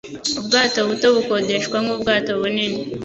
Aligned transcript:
ubwato 0.39 0.79
buto 0.89 1.07
bukodeshwa 1.15 1.77
nk 1.83 1.89
ubwato 1.95 2.31
bunini 2.41 2.81